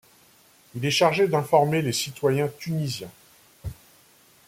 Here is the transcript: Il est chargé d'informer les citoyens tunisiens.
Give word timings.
Il 0.73 0.83
est 0.83 0.89
chargé 0.89 1.27
d'informer 1.27 1.83
les 1.83 1.93
citoyens 1.93 2.47
tunisiens. 2.57 3.11